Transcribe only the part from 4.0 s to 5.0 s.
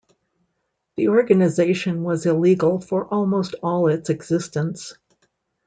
existence.